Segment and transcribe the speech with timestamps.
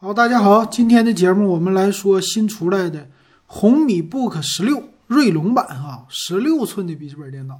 [0.00, 3.08] 好，大家好，今天的节目我们来说新出来的
[3.46, 7.58] 红米 Book 十六锐龙版哈，十六寸的笔记本电脑，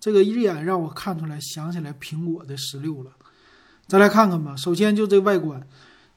[0.00, 3.12] 这个一眼让我看出来想起来苹果的十六了。
[3.86, 5.64] 再来看看吧，首先就这外观，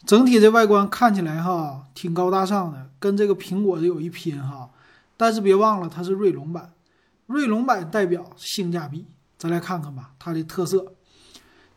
[0.03, 4.71] 整体这外观看起来哈挺高大上的，跟这个苹果的有一拼哈。
[5.15, 6.73] 但是别忘了它是锐龙版，
[7.27, 9.05] 锐龙版代表性价比。
[9.37, 10.93] 再来看看吧，它的特色，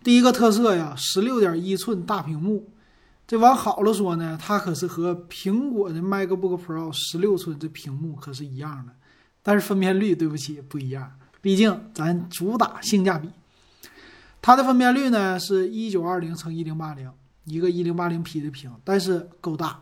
[0.02, 2.70] 第一个特色呀，十六点一寸大屏幕。
[3.26, 8.92] 这往好了说呢，它可是和苹果的 MacBook Pro 十六寸这屏幕可是一样的，
[9.42, 13.30] 但是分辨率对不起不一样，毕竟咱主打性价比。
[14.42, 17.10] 它的分辨率呢是一九二零乘一零八零，
[17.44, 19.80] 一个一零八零 P 的屏，但是够大，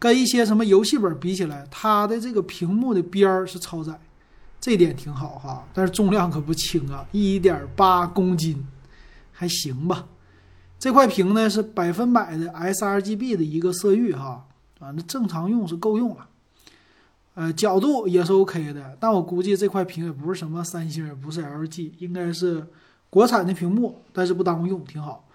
[0.00, 4.00] 跟一些什么游戏本比起来，它的这个屏幕的边儿是超载，
[4.60, 5.64] 这点挺好哈。
[5.72, 8.66] 但是重量可不轻啊，一点八公斤，
[9.30, 10.04] 还行吧。
[10.84, 14.44] 这块屏呢是百分百的 sRGB 的一个色域哈，
[14.80, 16.28] 啊，那正常用是够用了，
[17.32, 22.66] 呃，角度也是 OK 的，但我估计这块屏也不是什么三星，也不是 LG，应该是
[23.08, 25.26] 国产的屏幕，但是不耽误用，挺好。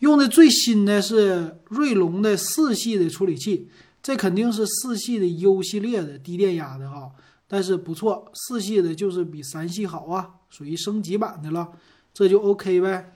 [0.00, 3.68] 用的最新的是锐龙的四系的处理器，
[4.02, 7.12] 这肯定是四系的 U 系列的低电压的哈，
[7.46, 11.68] 但是不错，四系的就是比三系好啊，属于升级版的了，
[12.12, 13.14] 这就 OK 呗。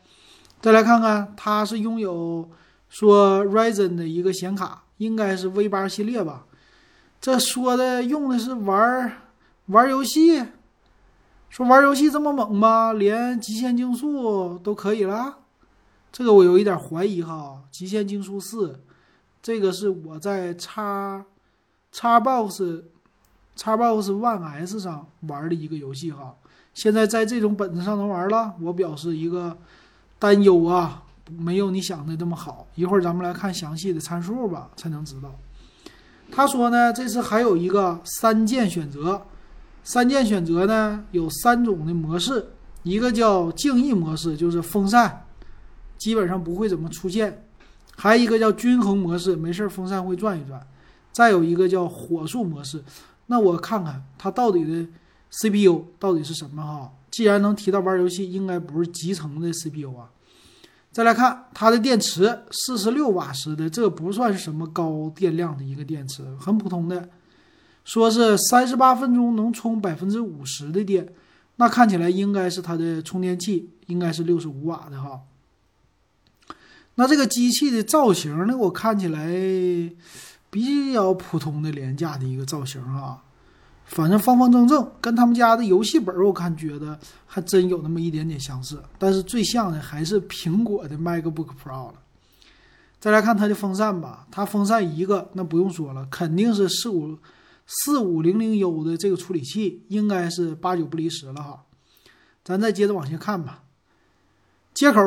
[0.62, 2.48] 再来看看，它是拥有
[2.88, 6.46] 说 Ryzen 的一个显卡，应该是 V 八系列吧？
[7.20, 9.12] 这说的用的是玩
[9.66, 10.46] 玩游戏，
[11.50, 12.92] 说玩游戏这么猛吗？
[12.92, 15.38] 连极限竞速都可以了？
[16.12, 17.64] 这个我有一点怀疑哈。
[17.72, 18.78] 极限竞速四，
[19.42, 21.24] 这个是我在叉
[21.90, 22.62] 叉 box
[23.56, 26.36] 叉 box One S 上玩的一个游戏哈。
[26.72, 29.58] 现在在这种本子上能玩了，我表示一个。
[30.22, 31.02] 担忧啊，
[31.36, 32.68] 没有你想的这么好。
[32.76, 35.34] 一会儿咱们来看详细的参数吧，才能知道。
[36.30, 39.26] 他说呢，这次还有一个三键选择，
[39.82, 42.50] 三键选择呢有三种的模式，
[42.84, 45.26] 一个叫静音模式，就是风扇
[45.98, 47.32] 基本上不会怎么出现；
[47.96, 50.60] 还有一个叫均衡模式，没事风扇会转一转；
[51.10, 52.84] 再有一个叫火速模式。
[53.26, 54.86] 那我看看它到底的
[55.32, 56.92] CPU 到底是什么哈？
[57.10, 60.08] 既然能提到玩游戏，应该不是集成的 CPU 啊。
[60.92, 67.08] 再来看它的电池，四十六瓦时的，这不算是什么高电量的一个电池，很普通的。
[67.84, 71.12] 说是三十八分钟能充百分之五十的电，
[71.56, 75.22] 那看起来应该是它的充电器应该是六十五瓦的哈。
[76.96, 79.26] 那这个机器的造型呢，我看起来
[80.50, 83.22] 比较普通的廉价的一个造型啊。
[83.92, 88.82] 反正方方正正，跟他们家的游戏本儿，我看觉得还真有那么一点点相似。
[88.98, 91.94] 但是最像的还是苹果的 MacBook Pro 了。
[92.98, 97.18] 再来看它的风扇吧，它风扇一个那不用说了，肯定是四五
[97.66, 101.62] 四五零零 U 的这个处理器，应该是八九不离十了哈。
[102.42, 103.62] 咱再接着往下看吧。
[104.72, 105.02] 接口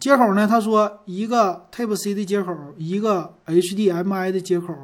[0.00, 0.48] 接口呢？
[0.48, 4.74] 他说一个 Type C 的接口，一个 HDMI 的接口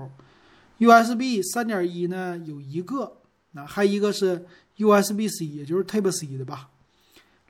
[0.78, 3.14] ，USB 三点一呢有一个。
[3.52, 4.46] 那还一个是
[4.76, 6.68] USB C，也就是 Type C 的吧？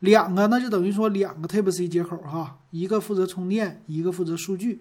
[0.00, 4.80] 两个，那就等于说两个 Type C 接口哈，一个负责充电，一个负责数据。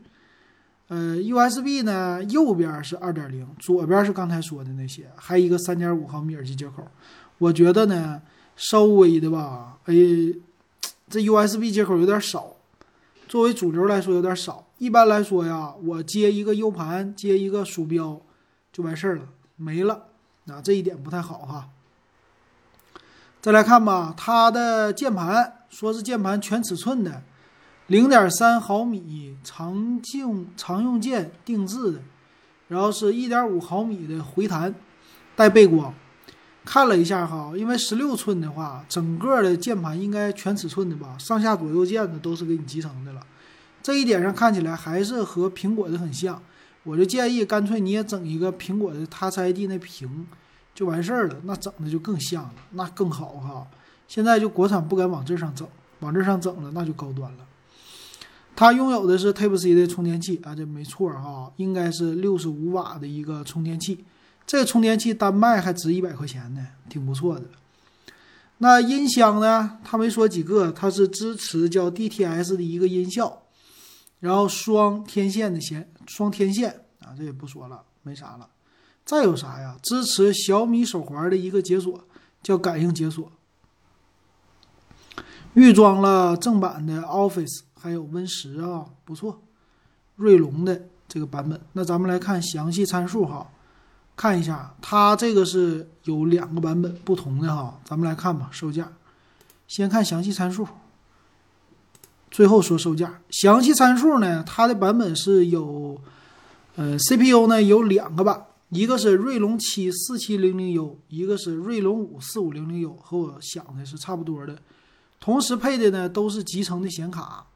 [0.87, 6.87] 呃，USB 呢，右边是二点零，左边是刚才说的那些，还一个三点五毫米耳机接口。
[7.37, 8.21] 我觉得呢，
[8.55, 9.93] 稍微的吧，哎，
[11.09, 12.55] 这 USB 接口有点少，
[13.27, 14.65] 作为主流来说有点少。
[14.79, 18.21] 一般来说呀，我接一个 U 盘，接一个鼠标
[18.71, 19.27] 就完事儿了，
[19.57, 20.05] 没了。
[20.51, 21.69] 啊，这一点不太好哈。
[23.41, 27.21] 再来看吧，它的键盘说是键盘全尺寸的，
[27.87, 31.99] 零点三毫米常用常用键定制的，
[32.67, 34.75] 然后是一点五毫米的回弹，
[35.35, 35.93] 带背光。
[36.65, 43.21] 看了一下哈，因为十六寸的话，整个的键盘应该全尺寸的吧，上下左右键呢都是给你集成的了。
[43.81, 46.41] 这一点上看起来还是和苹果的很像。
[46.89, 50.25] 我就建议，干脆你也整一个苹果的 Touch ID 那屏，
[50.73, 51.35] 就完事儿了。
[51.43, 53.67] 那整的就更像了，那更好哈。
[54.07, 55.67] 现在就国产不敢往这上整，
[55.99, 57.45] 往这上整了那就高端了。
[58.55, 64.03] 它拥有的是 Type C 的充电器啊，这没错哈，应该是六十五瓦的一个充电器。
[64.47, 67.45] 这个充电器单卖还值一百块钱呢，挺不错的。
[68.57, 69.77] 那音箱呢？
[69.85, 73.43] 他没说几个，它是支持叫 DTS 的一个音效。
[74.19, 78.49] 然后双天线的线，双天线啊，这也不说了，没啥了。
[79.05, 79.77] 再有啥呀？
[79.81, 82.03] 支持小米手环的一个解锁，
[82.43, 83.31] 叫感应解锁。
[85.55, 89.41] 预装了正版的 Office，还有 Win 十啊，不错。
[90.15, 91.59] 锐龙的这个版本。
[91.73, 93.49] 那咱们来看详细参数哈，
[94.15, 98.91] 看一下它这个是有两个版本不同的哈，咱们来看吧，售价。
[99.67, 100.67] 先看详细参数，
[102.31, 103.21] 最后说售价。
[103.29, 105.99] 详细参数呢，它的版本是有，
[106.75, 108.45] 呃，CPU 呢有两个版。
[108.69, 114.59] 一个是锐龙七四七零零 U，一个是锐龙五四五零零 U，和我想的是差不多的。
[115.19, 117.47] 同时配的呢都是集成的显卡。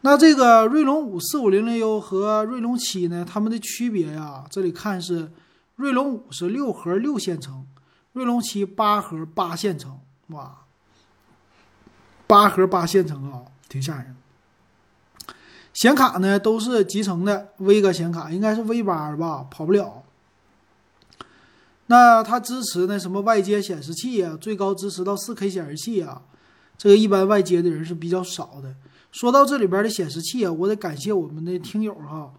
[0.00, 5.30] 那这个锐龙五四五零零 U 和锐龙七呢，它们的区别呀，这里看是
[5.76, 7.64] 锐龙五是六核六线程，
[8.12, 10.62] 锐龙七八核八线程，哇，
[12.26, 14.14] 八核八线程啊，挺吓人。
[15.72, 20.02] 显卡呢都是集成的威格显卡，应该是 V 八吧，跑不了。
[21.86, 26.22] 那它支持那什么外接显示器啊，最高支持到 4K 显示器啊，
[26.76, 28.74] 这个一般外接的人是比较少的。
[29.12, 32.32] 说到这里边的显示器啊，我得感谢我们的听友哈，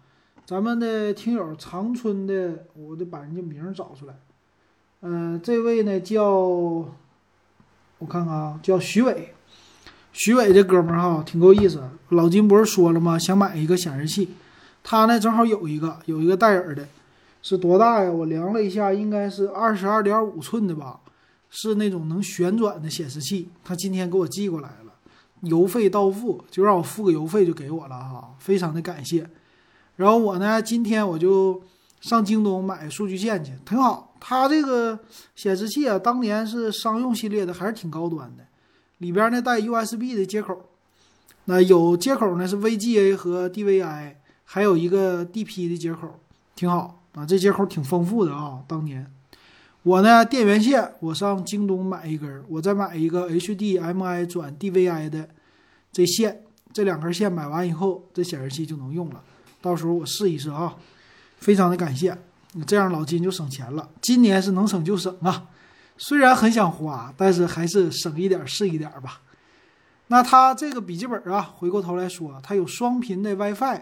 [0.46, 4.14] 咱们的听友长春的，我得把人家名找出来。
[5.00, 6.86] 嗯，这位呢叫，我
[8.08, 9.34] 看看啊，叫徐伟。
[10.12, 13.18] 徐伟这哥们儿哈挺够意思，老金不是说了吗？
[13.18, 14.28] 想买一个显示器，
[14.84, 16.86] 他呢正好有一个，有一个戴尔的，
[17.42, 18.10] 是多大呀？
[18.10, 21.00] 我量了一下，应该是二十二点五寸的吧，
[21.48, 23.48] 是那种能旋转的显示器。
[23.64, 24.92] 他今天给我寄过来了，
[25.42, 29.26] 邮费到付，就让我付个邮费就给我了哈，非常的感谢。
[29.96, 31.62] 然后我呢，今天我就
[32.02, 34.14] 上京东买数据线去，挺好。
[34.20, 34.98] 他这个
[35.34, 38.44] 显示器啊，当年是商用系列的，还是挺高端的。
[39.02, 40.70] 里边呢带 USB 的接口，
[41.46, 44.14] 那有接口呢是 VGA 和 DVI，
[44.44, 46.20] 还有一个 DP 的接口，
[46.54, 47.26] 挺好啊。
[47.26, 48.62] 这接口挺丰富的啊。
[48.68, 49.04] 当年
[49.82, 55.28] 我呢电源线，我上京东买一根，我再买一个 HDMI 转 DVI 的
[55.90, 59.20] 这线，这两根线买完以后，这显示器就能用了。
[59.60, 60.76] 到时候我试一试啊。
[61.38, 62.16] 非常的感谢，
[62.68, 63.90] 这样老金就省钱了。
[64.00, 65.48] 今年是能省就省啊。
[66.04, 69.20] 虽然很想花，但是还是省一点是一点吧。
[70.08, 73.80] 那它这个笔记本啊，回过头来说，它有双频的 WiFi，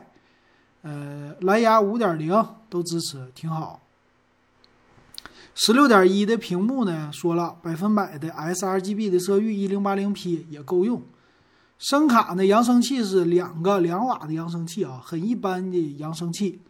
[0.83, 3.81] 呃，蓝牙五点零都支持，挺好。
[5.55, 11.03] 十六点一的屏幕呢，说了百分百的 sRGB 的色域，一零八零 P 也够用。
[11.79, 16.61] 声卡呢，扬声器是两个两瓦的扬声器啊，很一般的扬声器。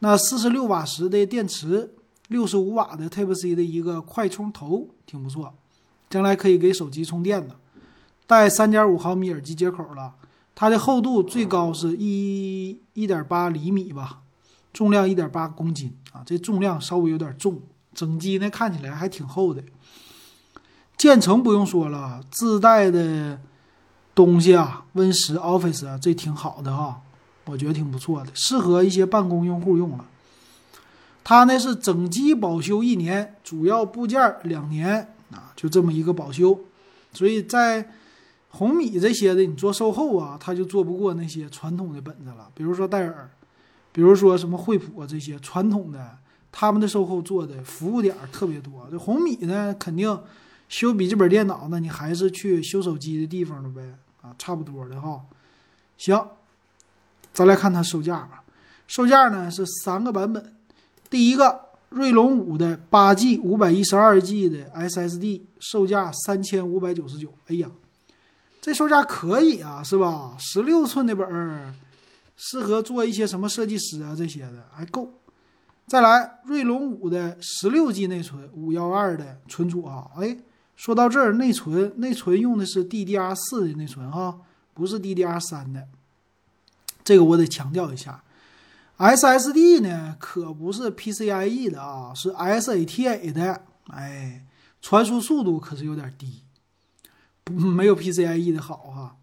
[0.00, 1.92] 那四十六瓦时的电池。
[2.28, 5.54] 六十五瓦的 Type C 的一个快充头挺不错，
[6.10, 7.56] 将来可以给手机充电的。
[8.26, 10.14] 带三点五毫米耳机接口了，
[10.54, 14.22] 它的厚度最高是一一点八厘米吧，
[14.72, 17.60] 重量一点八公斤啊，这重量稍微有点重。
[17.94, 19.62] 整机呢看起来还挺厚的，
[20.98, 23.40] 建成不用说了，自带的
[24.14, 27.00] 东西啊，Win 十 Office 啊，这挺好的哈，
[27.46, 30.04] 我觉得挺不错的，适合一些办公用户用了。
[31.28, 36.56] 它呢是整机保修一年，主要部件两年啊，就这么一个保修。
[37.12, 37.90] 所以在
[38.50, 42.48] 红米这些的，你做售后啊，它就做不过那些传统的本子了。
[42.54, 43.28] 比如说戴尔，
[43.90, 46.16] 比如说什么惠普啊这些传统的，
[46.52, 48.86] 他们的售后做的服务点特别多。
[48.88, 50.16] 这红米呢，肯定
[50.68, 53.82] 修笔记本电脑，那你还是去修手机的地方了呗
[54.22, 55.22] 啊，差不多的哈。
[55.98, 56.24] 行，
[57.32, 58.44] 咱来看它售价吧。
[58.86, 60.52] 售价呢是三个版本。
[61.08, 61.60] 第一个
[61.90, 67.32] 锐龙五的八 G 五百一十二 G 的 SSD，售价三千五百九十九。
[67.46, 67.70] 哎呀，
[68.60, 70.36] 这售价可以啊，是吧？
[70.38, 71.72] 十六寸的本儿，
[72.36, 75.12] 适合做一些什么设计师啊这些的还够。
[75.86, 80.10] 再来，锐龙五的十六 G 内存，五幺二的存储啊。
[80.16, 80.36] 哎，
[80.74, 84.40] 说到这儿，内存内存用的是 DDR 四的内存哈，
[84.74, 85.86] 不是 DDR 三的。
[87.04, 88.24] 这个我得强调一下。
[88.98, 93.62] SSD 呢，可不是 PCIe 的啊，是 SATA 的。
[93.88, 94.44] 哎，
[94.80, 96.42] 传输速度可是有点低，
[97.52, 99.16] 没有 PCIe 的好哈。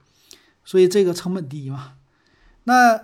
[0.63, 1.93] 所以这个成本低嘛。
[2.65, 2.99] 那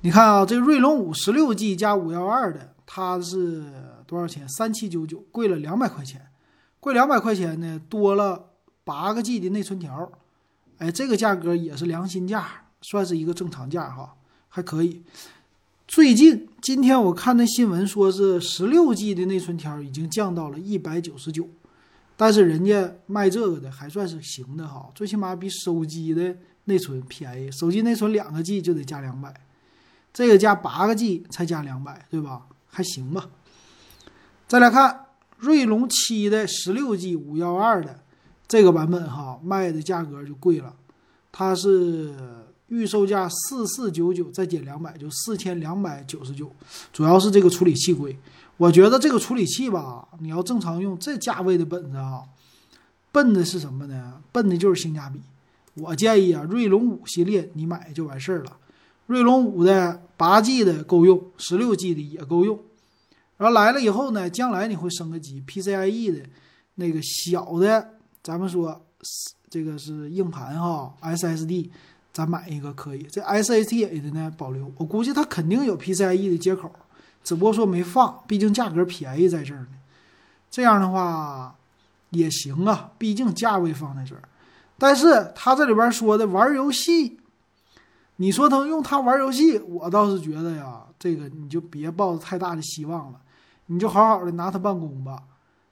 [0.00, 3.64] 你看啊，这锐龙五十六 G 加五幺二的，它是
[4.06, 4.46] 多少钱？
[4.48, 6.28] 三七九九，贵了两百块钱。
[6.80, 8.50] 贵两百块钱呢，多了
[8.82, 10.10] 八个 G 的内存条。
[10.78, 14.16] 哎，这个价格也是良心价，算是一个正常价哈，
[14.48, 15.04] 还可以。
[15.92, 21.46] 最近今天我看那新闻，说是十六 G 的内存条已经降到了一百九十九，
[22.16, 26.34] 但是人家卖这个的还算是行的哈，最起码比手机的
[26.64, 27.52] 内存便宜。
[27.52, 29.38] 手机内存两个 G 就得加两百，
[30.14, 32.46] 这个加八个 G 才加两百，对吧？
[32.68, 33.28] 还行吧。
[34.48, 38.00] 再来看锐龙七的十六 G 五幺二的
[38.48, 40.74] 这个版本哈，卖的价格就贵了，
[41.30, 42.14] 它是。
[42.72, 46.50] 预售价四四九九，再减两百就四千两百九十九。
[46.90, 48.18] 主要是这个处理器贵，
[48.56, 52.22] 我觉得这个处理器吧，你要正常用这价位的本子啊，
[53.12, 54.22] 奔的是什么呢？
[54.32, 55.20] 奔的就是性价比。
[55.74, 58.56] 我建议啊，锐龙五系列你买就完事儿了。
[59.06, 62.58] 锐龙五的八 G 的够用，十六 G 的也够用。
[63.36, 66.26] 然后来了以后呢，将来你会升个级，PCIe 的
[66.76, 67.90] 那个小的，
[68.22, 68.80] 咱们说
[69.50, 71.68] 这个是硬盘哈，SSD，
[72.12, 73.02] 咱买一个可以。
[73.04, 76.70] 这 SATA 的呢保留，我估计它肯定有 PCIe 的接口，
[77.24, 79.68] 只不过说没放，毕竟价格便宜在这儿呢。
[80.50, 81.54] 这样的话
[82.10, 84.22] 也行啊，毕竟价位放在这儿。
[84.78, 87.18] 但是他这里边说的玩游戏，
[88.16, 93.20] 你说他用它玩游戏，我倒是觉得呀，这个你就别抱太大的希望了，
[93.66, 95.22] 你就好好的拿它办公吧。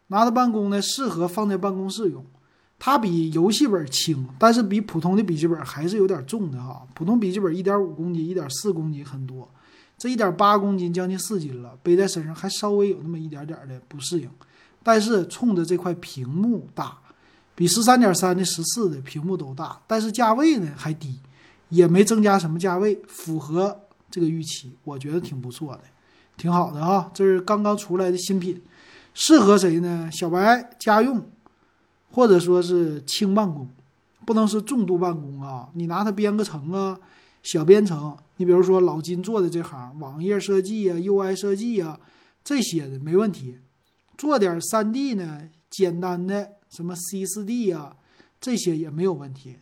[0.07, 2.25] 拿它办公呢，适合放在办公室用。
[2.81, 6.85] 它比游戏本轻，但是比普通的笔记本还是有点重的哈。
[6.95, 9.49] 普通笔记本一点五公斤、一点四公斤很多，
[9.97, 14.29] 这一点八公斤将近四斤了，背在身上还稍微有那么一点点的不适应。
[14.83, 16.97] 但是冲着这块屏幕大。
[17.53, 21.19] 比十三点三的十四的屏幕都大，但是价位呢还低，
[21.69, 23.79] 也没增加什么价位，符合
[24.11, 25.81] 这个预期，我觉得挺不错的，
[26.39, 27.11] 挺好的哈。
[27.13, 28.63] 这是刚刚出来的新品，
[29.13, 30.09] 适合谁呢？
[30.11, 31.23] 小白家用，
[32.11, 33.69] 或者说是轻办公，
[34.25, 35.69] 不能是重度办公啊。
[35.75, 36.99] 你拿它编个程啊，
[37.43, 41.99] 小编程，你比如说老金做的这行，网页设计啊、UI 设计啊
[42.43, 43.59] 这些的没问题，
[44.17, 46.53] 做点三 D 呢，简单的。
[46.71, 47.97] 什么 C 四 D 啊，
[48.41, 49.57] 这些也没有问题，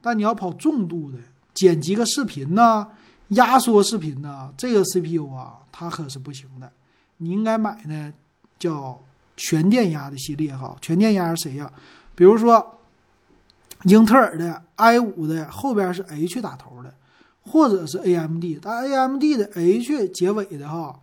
[0.00, 1.18] 但你要跑重度的
[1.52, 2.86] 剪辑个视频呐，
[3.30, 6.70] 压缩视频呐，这个 CPU 啊，它可是不行的。
[7.16, 8.12] 你应该买呢，
[8.60, 9.02] 叫
[9.48, 10.76] 全电压的系列哈。
[10.80, 11.70] 全电压是谁呀？
[12.14, 12.78] 比如说
[13.84, 16.94] 英特尔的 i 五的后边是 H 打头的，
[17.40, 21.00] 或者是 AMD，但 AMD 的 H 结尾的哈，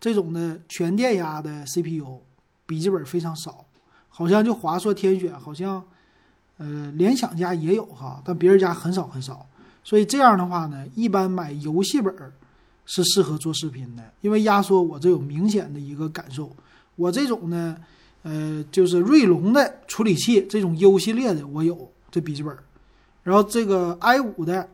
[0.00, 2.22] 这种的全电压的 CPU
[2.64, 3.64] 笔记本非常少。
[4.08, 5.82] 好像就华硕天选，好像，
[6.58, 9.44] 呃，联想家也有哈，但别人家很少很少。
[9.82, 12.14] 所以这样的话呢，一般买游戏本
[12.86, 16.50] 是适合做视频的，因为压缩我这有明显的一个感受。
[16.96, 17.76] 我这种呢，
[18.22, 22.56] 呃，就是锐龙的处理器，这种 U 系列的我有这笔记本，
[23.22, 24.68] 然后这个 i 五的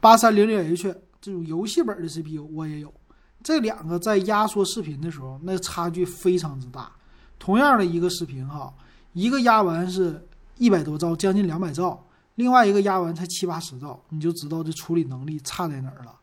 [0.00, 2.92] 八三零零 H 这种游戏本的 CPU 我也有。
[3.42, 6.90] 这两个在压缩视频的时候，那差距非常之大。
[7.38, 8.72] 同样的一个视频哈，
[9.12, 12.06] 一个压完是一百多兆，将近两百兆，
[12.36, 16.14] 另外一个压完才七八十兆，你就知道这处理能力差在哪儿了。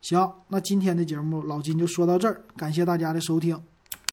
[0.00, 3.60] 行，那今天的节目老金就说到这儿，感谢大家的收听。